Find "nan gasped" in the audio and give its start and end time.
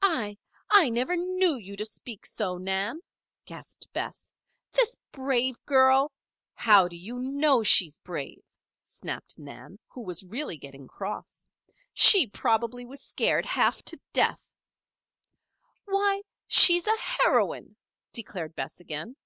2.56-3.86